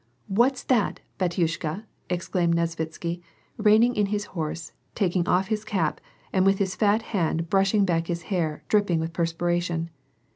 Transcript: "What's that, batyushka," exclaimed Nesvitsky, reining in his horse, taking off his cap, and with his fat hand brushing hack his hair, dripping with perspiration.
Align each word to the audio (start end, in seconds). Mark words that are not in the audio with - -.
"What's 0.41 0.63
that, 0.63 0.99
batyushka," 1.19 1.83
exclaimed 2.09 2.55
Nesvitsky, 2.55 3.21
reining 3.57 3.95
in 3.95 4.07
his 4.07 4.25
horse, 4.33 4.71
taking 4.95 5.27
off 5.27 5.49
his 5.49 5.63
cap, 5.63 6.01
and 6.33 6.43
with 6.43 6.57
his 6.57 6.75
fat 6.75 7.03
hand 7.13 7.51
brushing 7.51 7.85
hack 7.85 8.07
his 8.07 8.23
hair, 8.23 8.63
dripping 8.67 8.99
with 8.99 9.13
perspiration. 9.13 9.91